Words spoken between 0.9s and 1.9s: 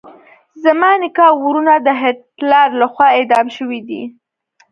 نیکه او ورونه د